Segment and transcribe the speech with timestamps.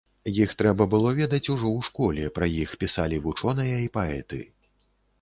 [0.43, 4.45] Іх трэба было ведаць ўжо ў школе, пра іх пісалі вучоныя і паэты.